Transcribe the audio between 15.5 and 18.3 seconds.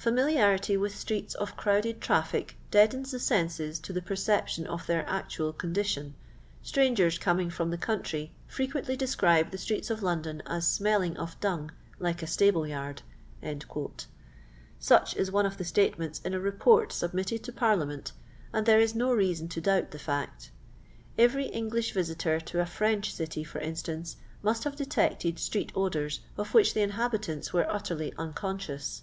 the statranafi in a Reportatb mitted to Parliament,